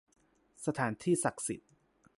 [0.65, 1.69] สถานที่ศักดิ์สิทธิ์